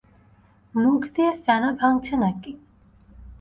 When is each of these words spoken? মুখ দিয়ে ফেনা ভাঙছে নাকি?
মুখ 0.75 1.01
দিয়ে 1.13 1.31
ফেনা 1.43 1.69
ভাঙছে 1.79 2.13
নাকি? 2.15 2.51